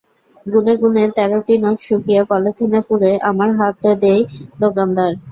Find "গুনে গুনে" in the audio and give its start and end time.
0.45-1.03